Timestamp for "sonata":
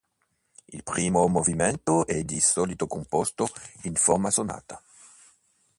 4.31-4.81